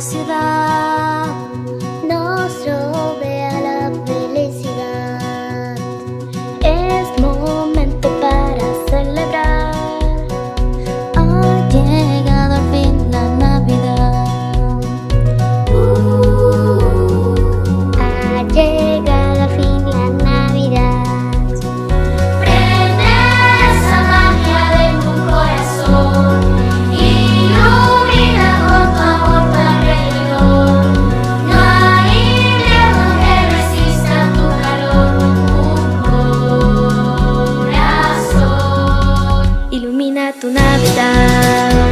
[0.00, 0.37] すば
[40.40, 41.87] と涙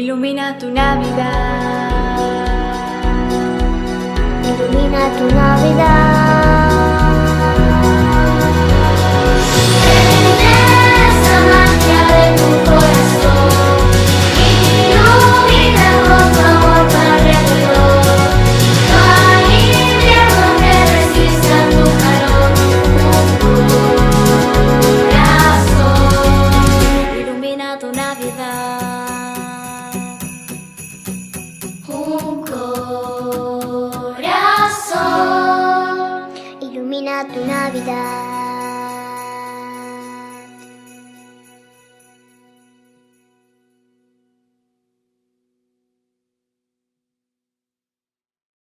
[0.00, 2.16] Ilumina tu Navidad.
[4.48, 5.99] Ilumina tu Navidad.
[32.10, 33.90] un corazón.
[36.60, 38.39] Ilumina tu Navidad.